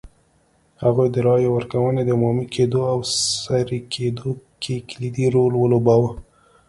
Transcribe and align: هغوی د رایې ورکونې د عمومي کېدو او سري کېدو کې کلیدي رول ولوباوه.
هغوی 0.83 1.07
د 1.11 1.17
رایې 1.27 1.49
ورکونې 1.51 2.01
د 2.05 2.09
عمومي 2.17 2.45
کېدو 2.55 2.81
او 2.91 2.99
سري 3.45 3.79
کېدو 3.93 4.29
کې 4.63 4.75
کلیدي 4.89 5.25
رول 5.35 5.53
ولوباوه. 5.57 6.11